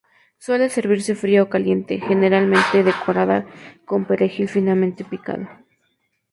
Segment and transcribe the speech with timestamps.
[0.45, 3.45] Suele servirse fría o caliente, generalmente decorada
[3.85, 5.47] con perejil finamente picado.